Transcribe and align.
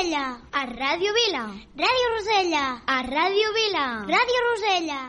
Rosella. 0.00 0.40
A 0.52 0.64
Ràdio 0.64 1.12
Vila. 1.12 1.42
Ràdio 1.76 2.06
Rosella. 2.12 2.62
A 2.86 3.02
Ràdio 3.02 3.52
Vila. 3.52 3.84
Ràdio 4.08 4.38
Rosella. 4.46 5.00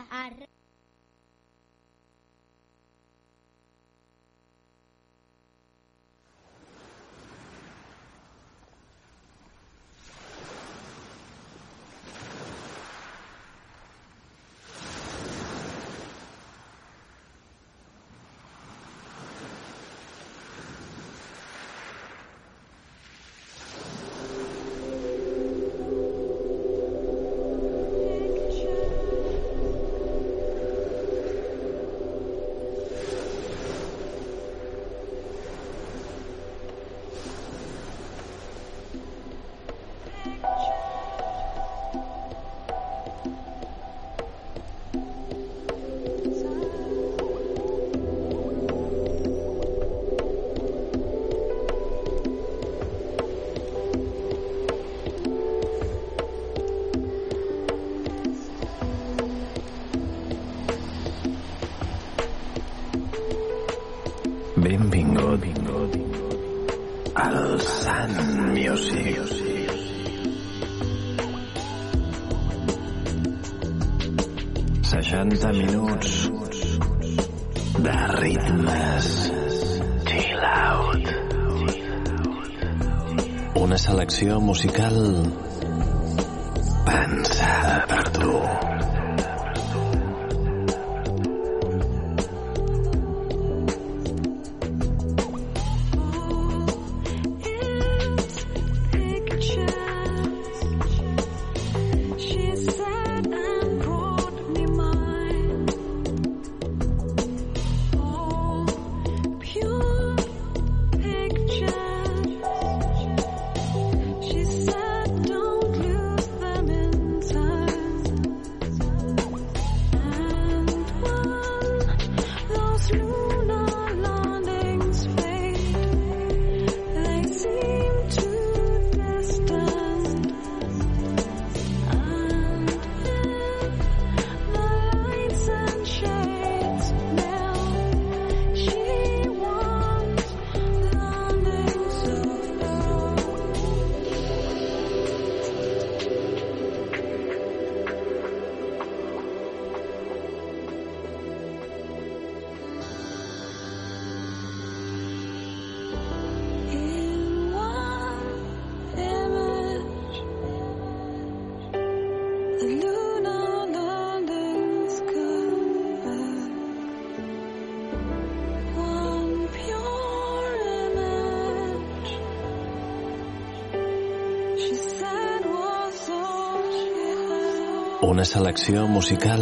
Una 178.22 178.28
selecció 178.30 178.86
musical 178.86 179.40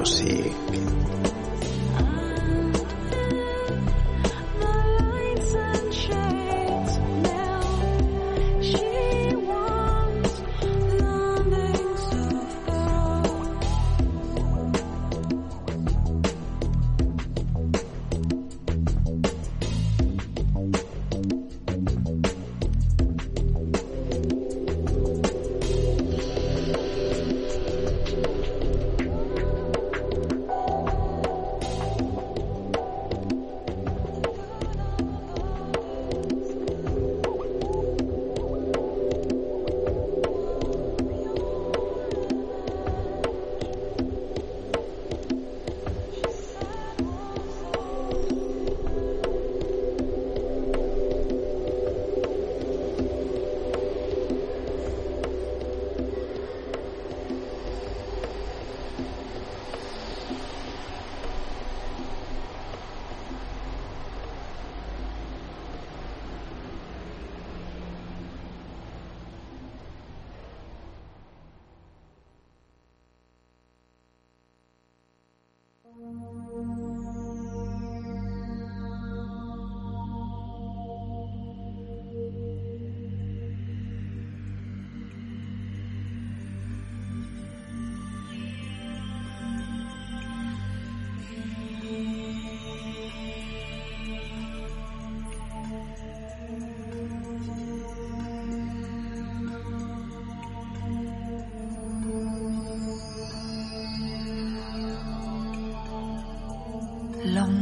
Music. 0.00 0.69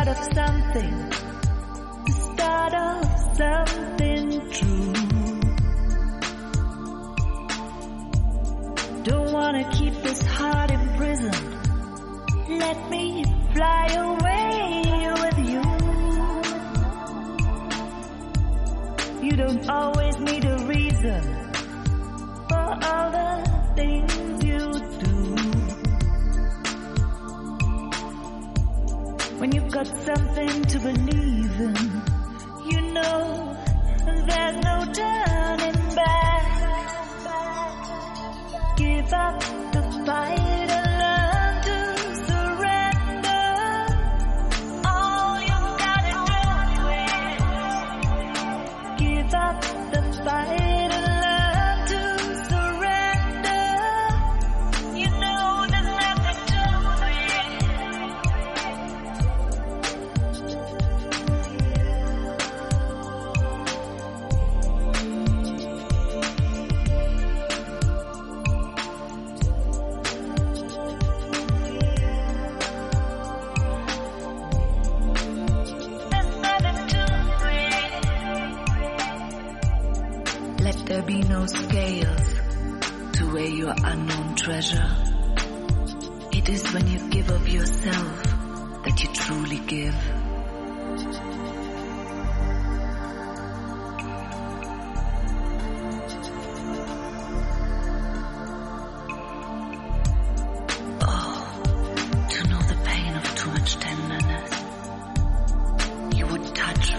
start 0.00 0.16
of 0.16 0.24
something, 0.34 0.94
the 2.06 2.12
start 2.32 2.72
of 2.74 3.04
something 3.36 4.26
true. 4.50 4.92
Don't 9.02 9.30
wanna 9.32 9.70
keep 9.72 9.92
this 10.02 10.22
heart 10.22 10.70
imprisoned. 10.70 11.36
Let 12.48 12.90
me 12.90 13.24
fly 13.52 13.86
away 14.06 14.82
with 15.22 15.38
you. 15.50 15.62
You 19.26 19.36
don't 19.36 19.68
always 19.68 20.18
need 20.18 20.42
to 20.42 20.49
got 29.84 30.04
something 30.04 30.62
to 30.64 30.78
believe 30.78 31.60
in. 31.60 32.02
You 32.70 32.82
know, 32.92 33.56
there's 34.26 34.56
no 34.62 34.69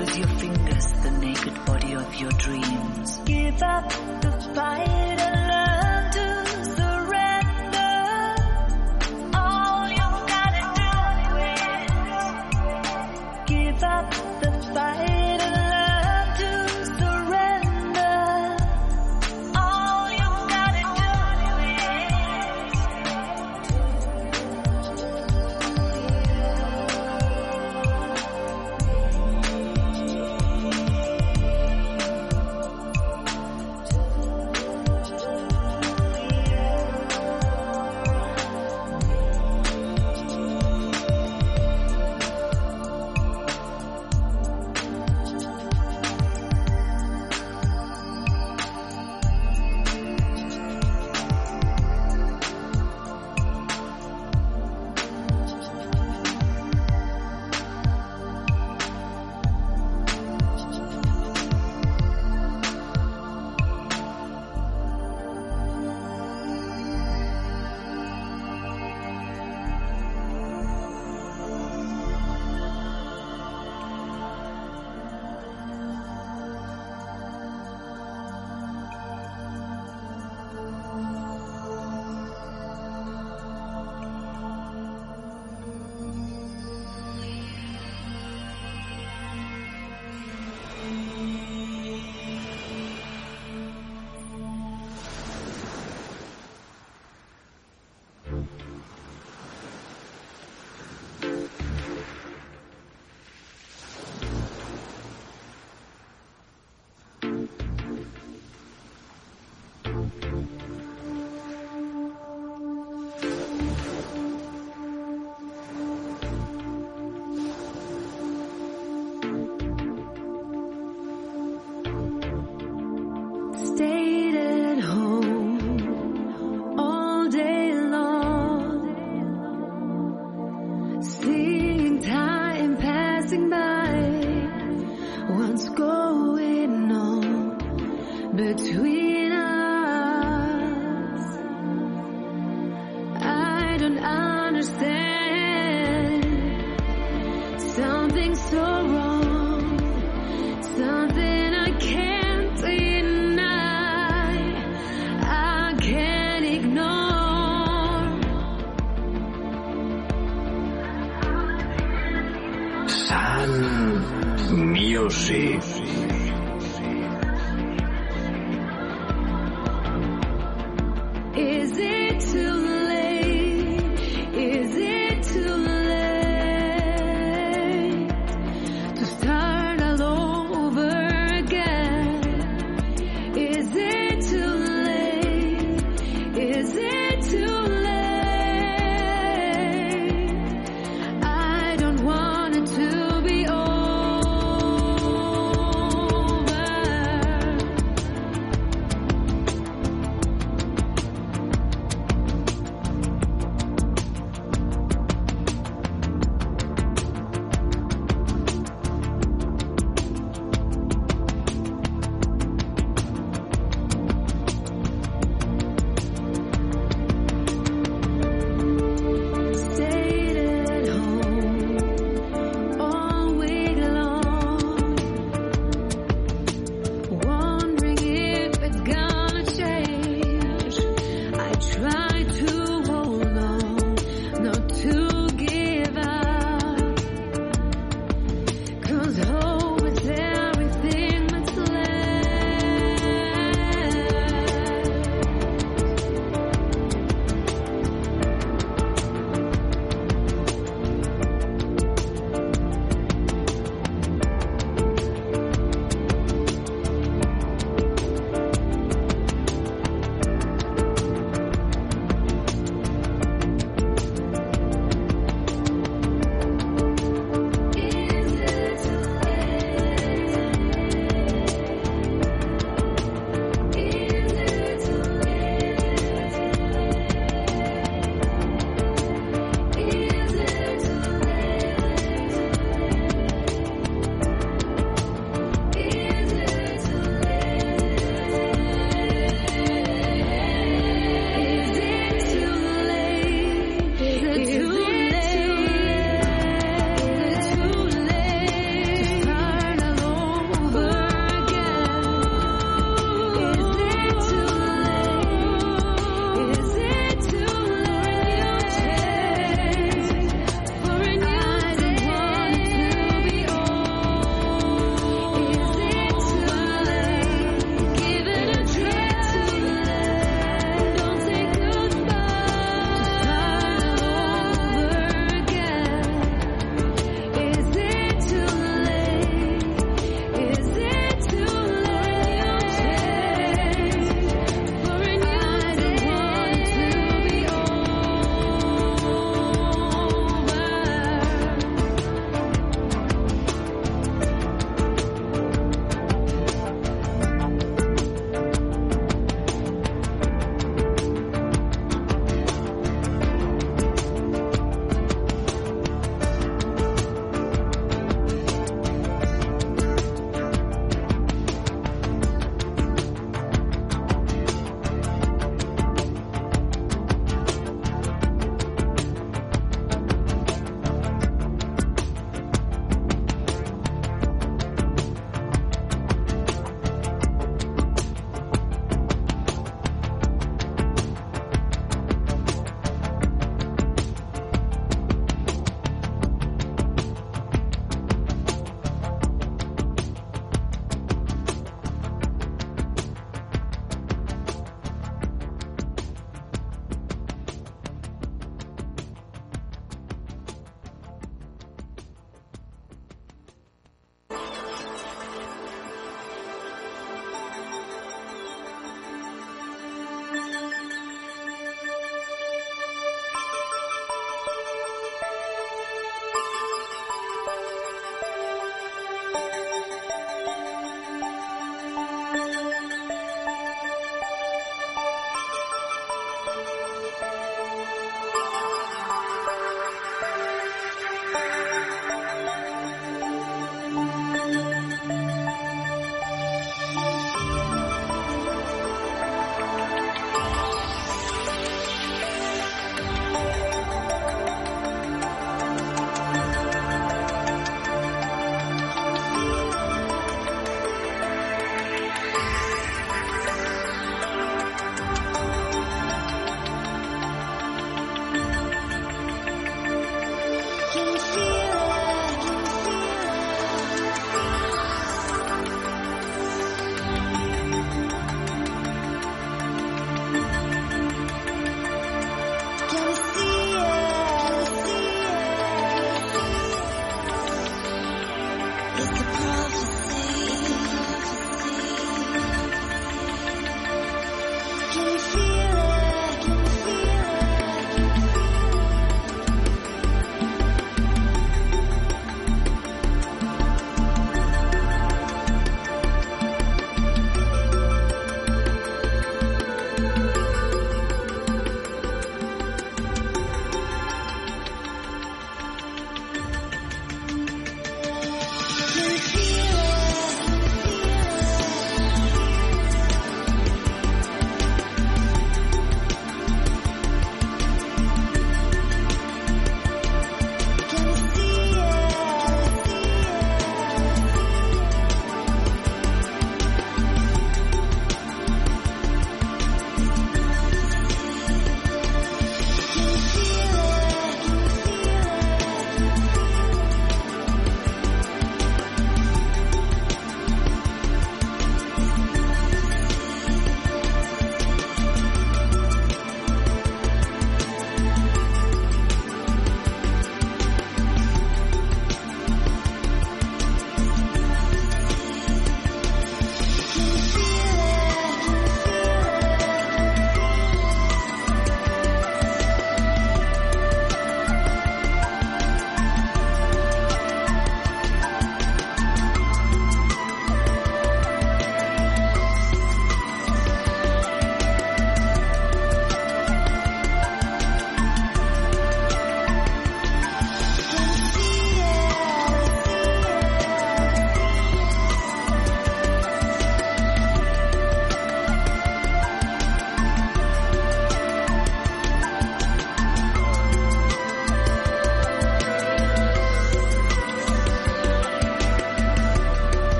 with 0.00 0.16
your 0.16 0.28
fingers 0.28 0.86
the 1.02 1.10
naked 1.10 1.64
body 1.66 1.92
of 1.94 2.14
your 2.14 2.30
dreams. 2.32 3.20
Give 3.26 3.62
up 3.62 3.88
the 4.22 4.32
fight 4.54 4.88
and 4.88 5.48
love. 5.48 5.89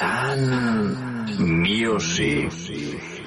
Sun 0.00 1.60
Music. 1.60 3.19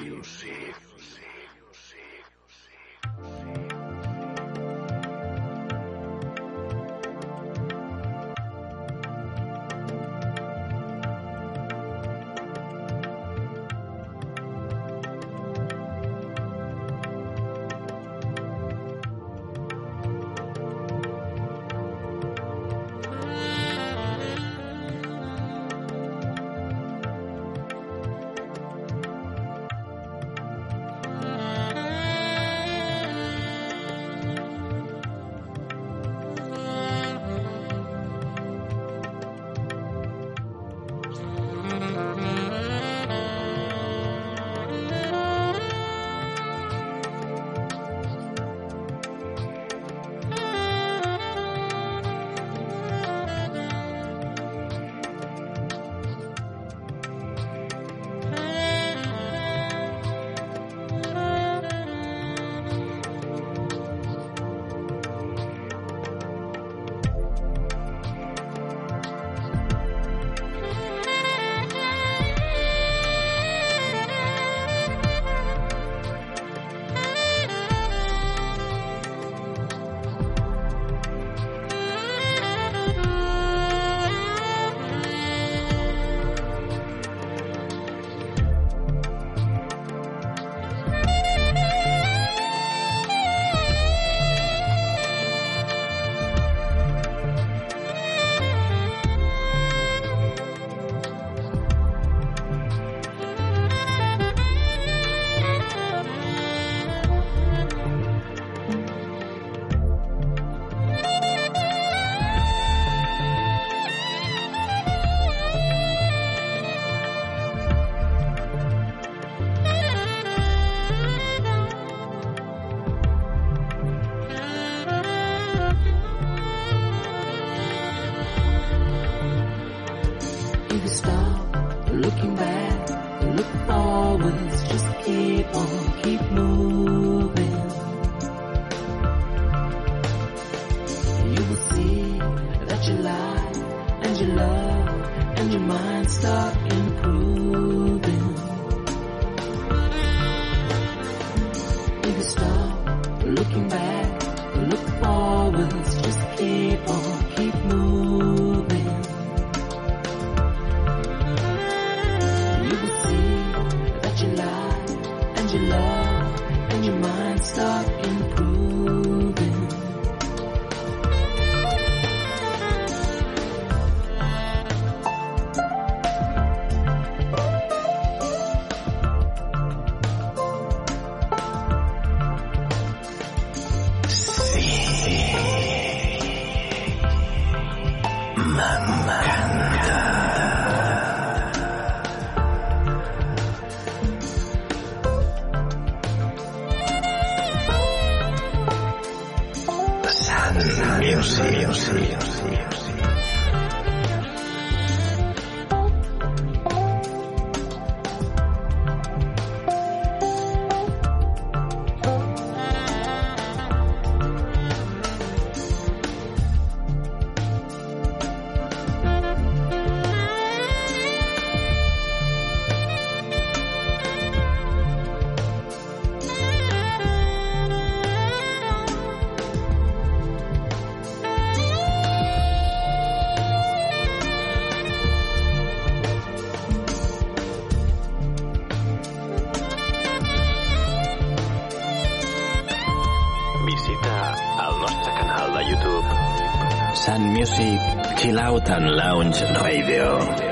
Out 248.54 248.70
and 248.70 248.88
Lounge 248.94 249.42
Radio. 249.62 250.43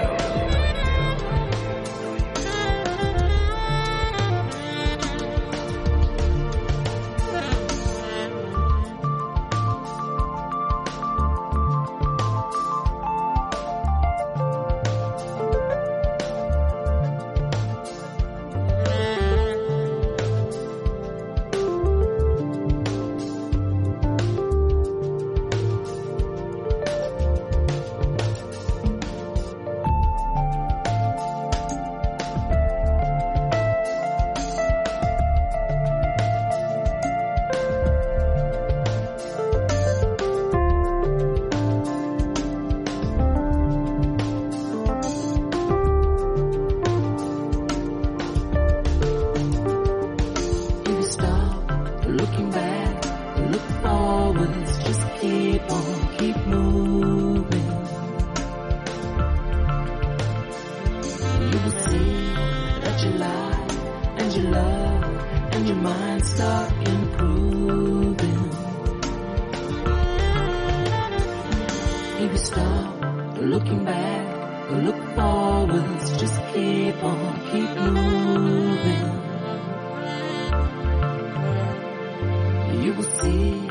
will 82.92 83.02
see 83.20 83.66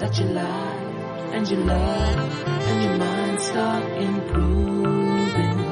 that 0.00 0.18
your 0.18 0.30
life 0.30 1.34
and 1.34 1.48
your 1.48 1.60
love 1.60 2.48
and 2.48 2.82
your 2.84 2.96
mind 2.98 3.40
start 3.40 3.84
improving. 4.02 5.64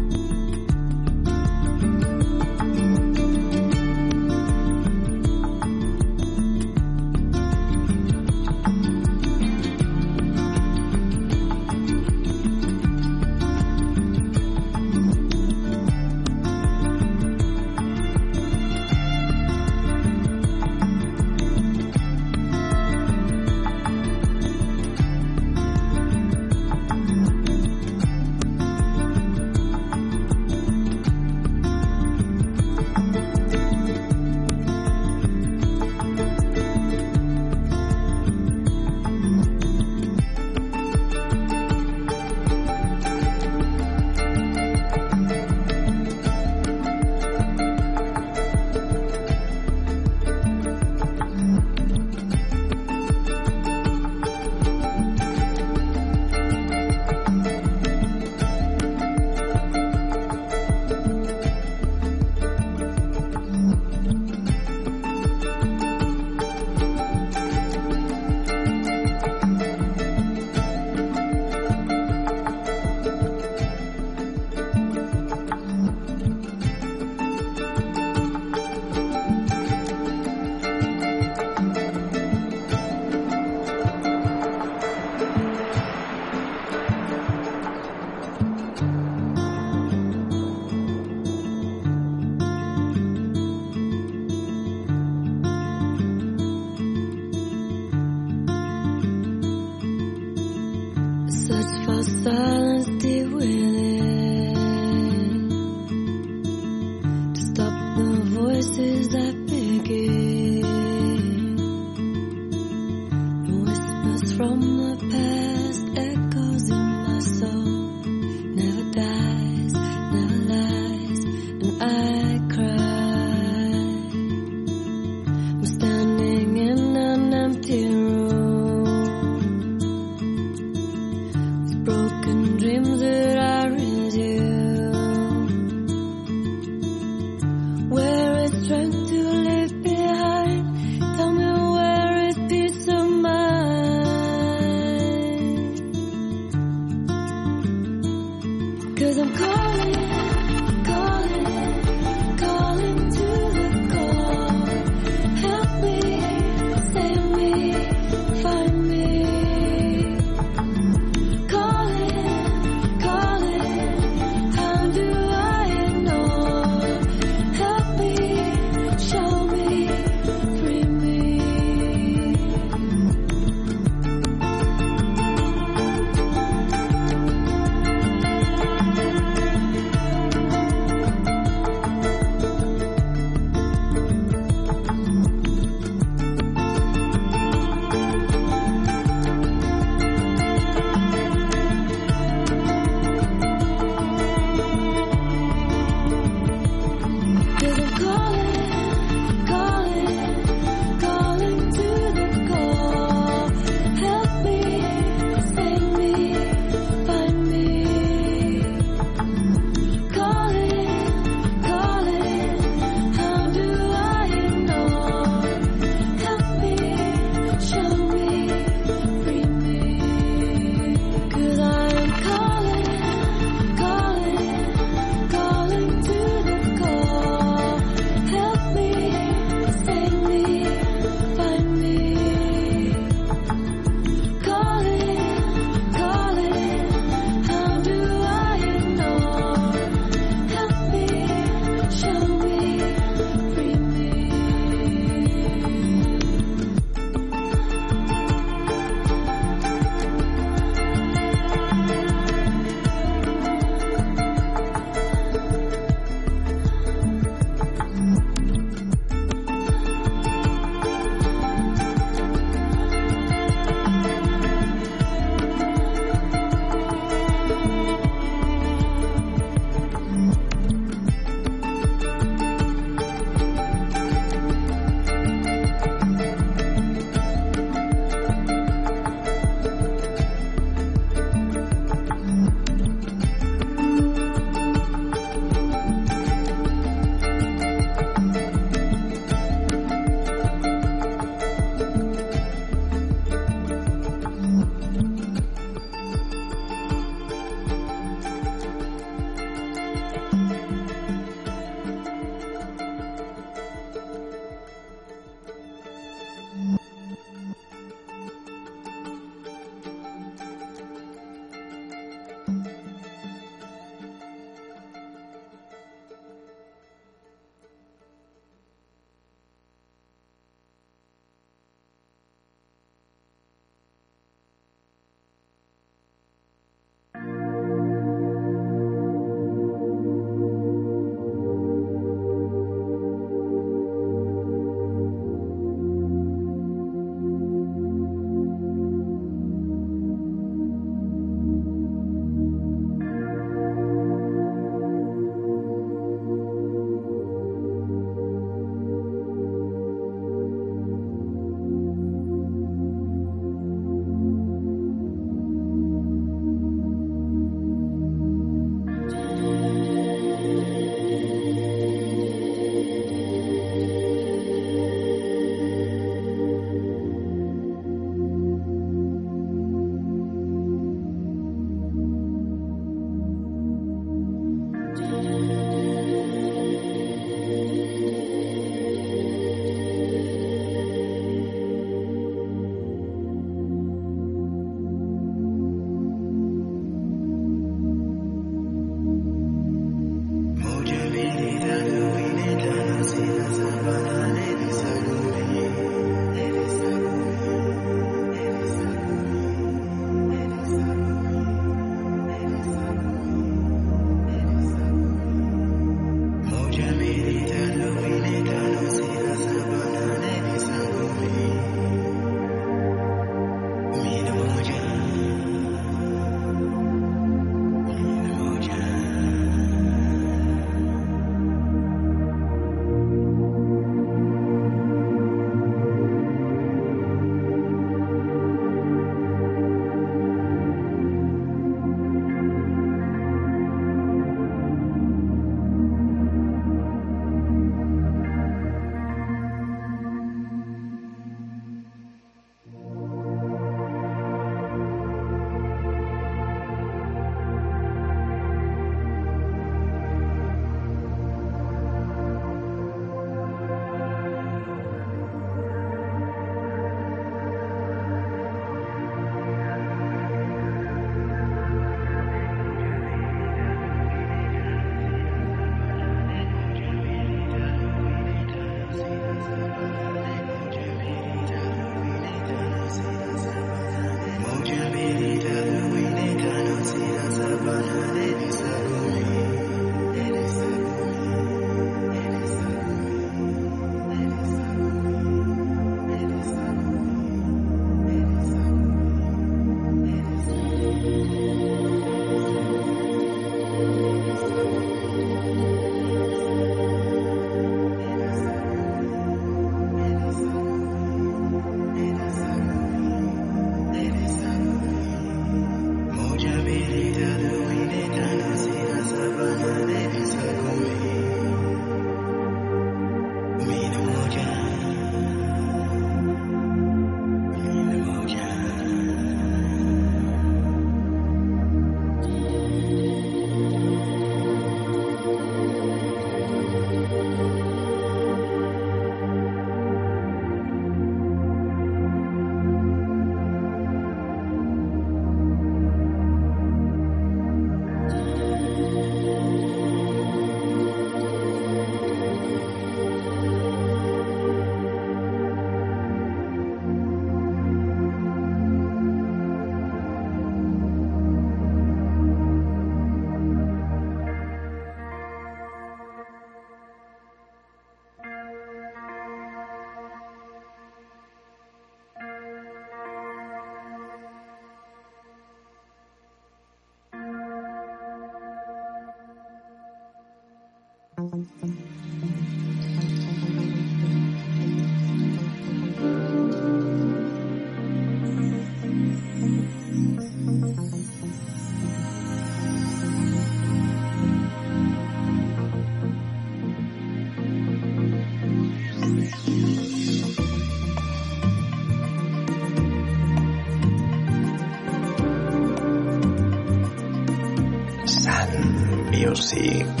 Music. 599.11 600.00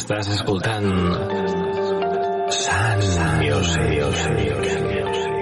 Estàs 0.00 0.28
escoltant 0.32 0.86
Sun 2.56 3.02
Music. 3.42 5.39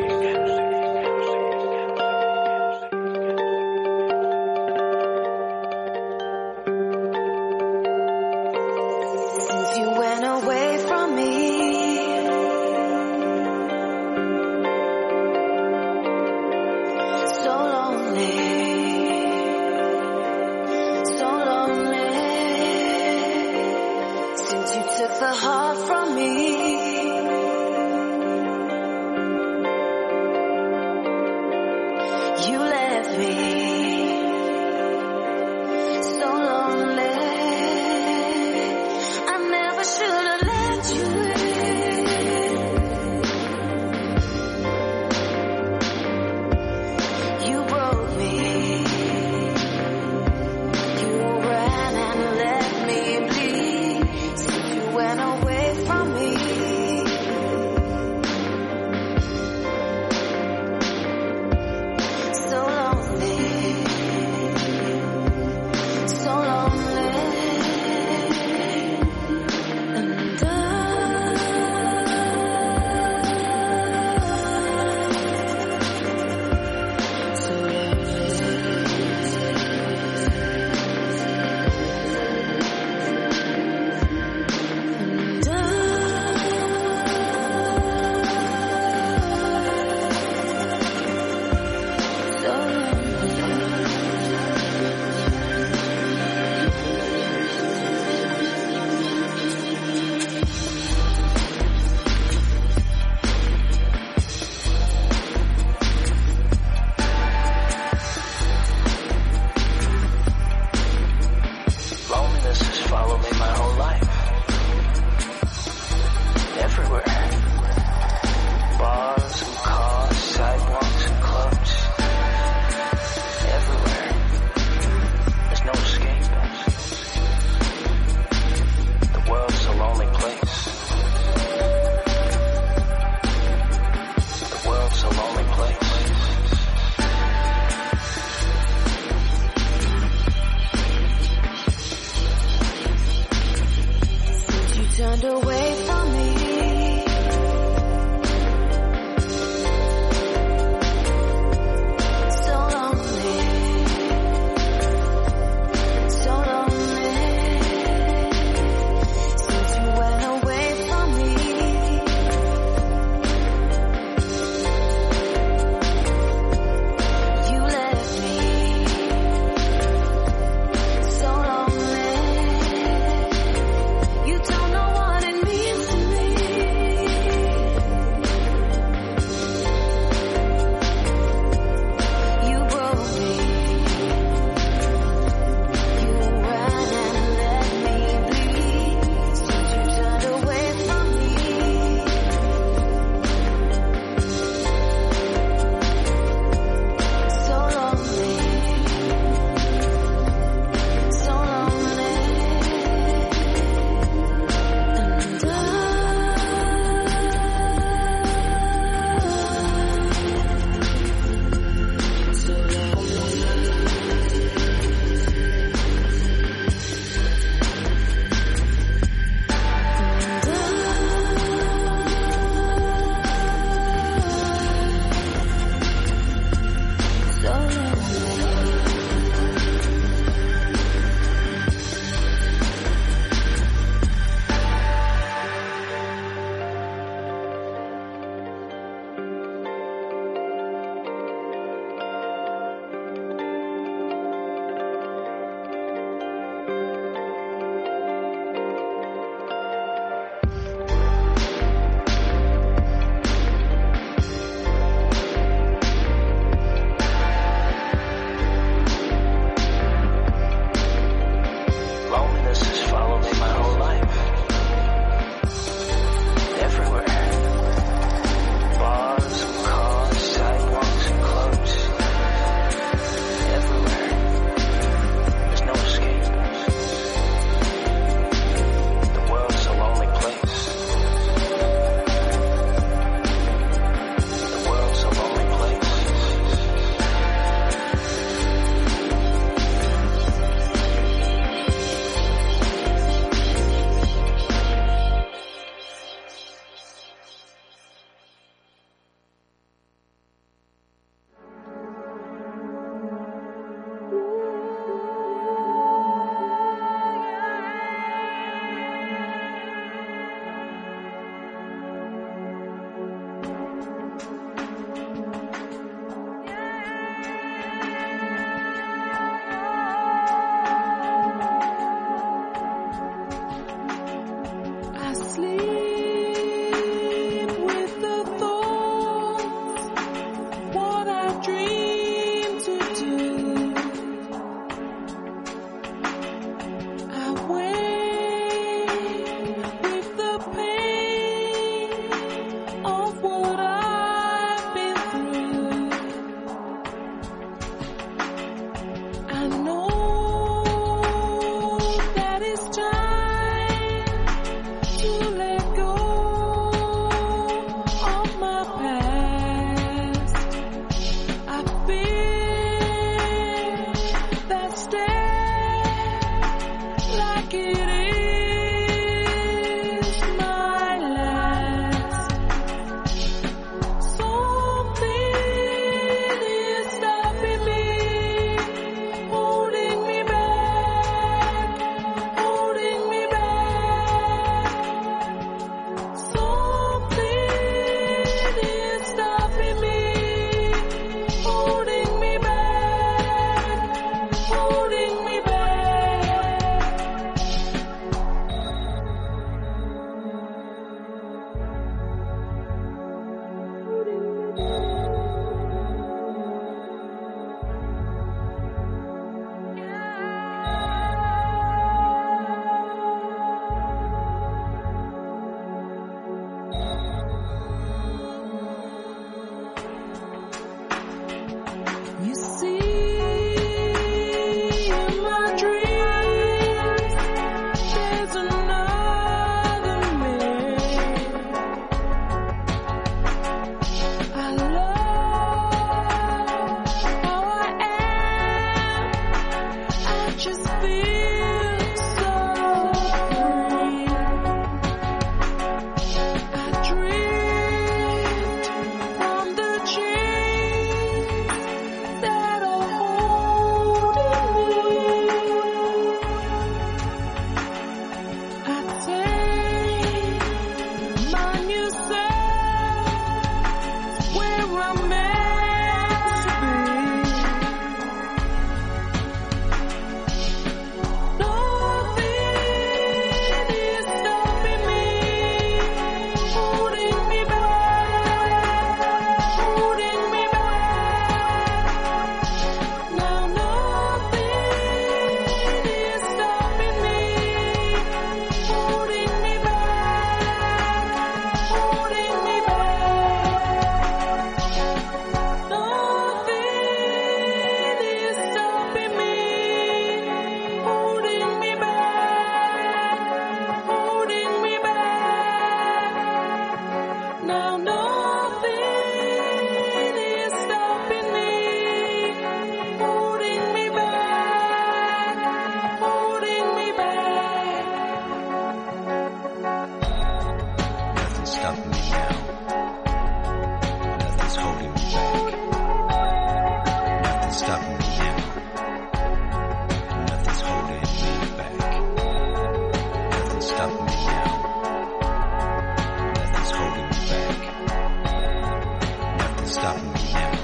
stop 539.79 540.03
me 540.03 540.33
now. 540.33 540.58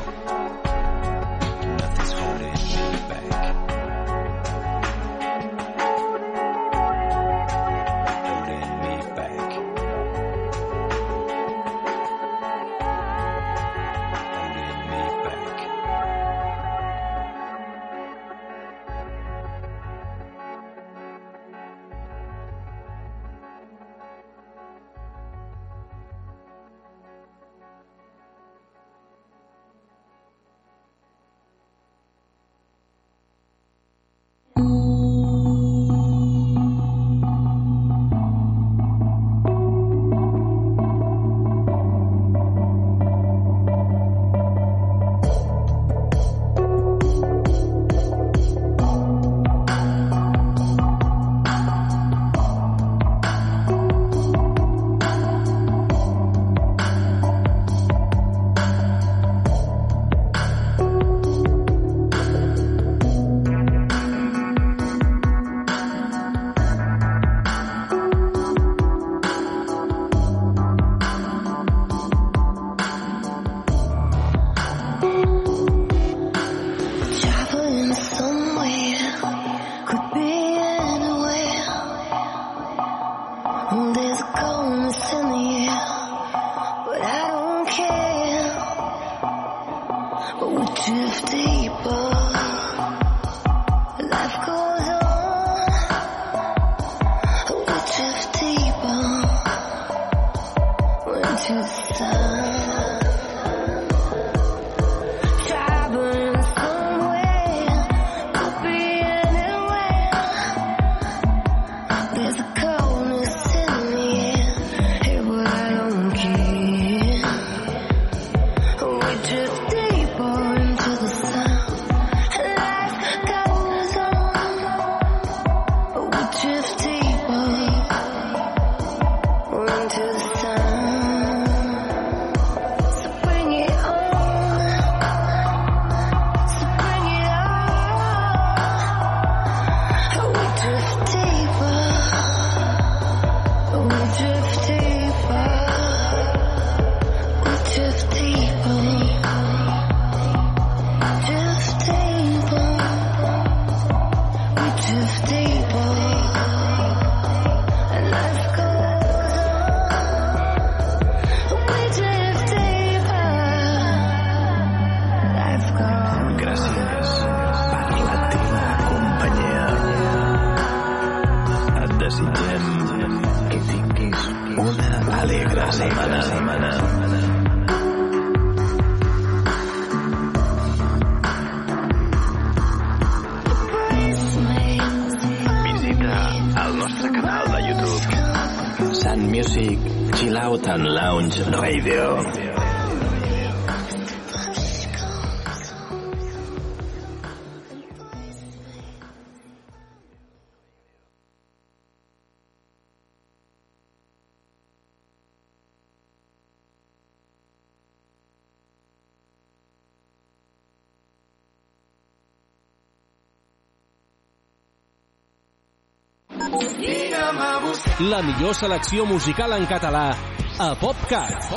millor 218.54 218.68
selecció 218.68 219.04
musical 219.04 219.52
en 219.56 219.64
català 219.66 220.14
a 220.62 220.66
PopCat. 220.78 221.48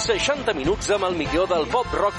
60 0.00 0.54
minuts 0.56 0.88
amb 0.96 1.04
el 1.10 1.18
millor 1.18 1.44
del 1.50 1.66
pop 1.68 1.84
rock 1.92 2.00